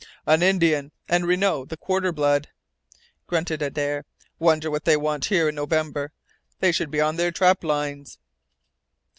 [0.25, 2.47] "An Indian, and Renault the quarter blood,"
[3.27, 4.03] grunted Adare.
[4.39, 6.11] "Wonder what they want here in November.
[6.59, 8.17] They should be on their trap lines."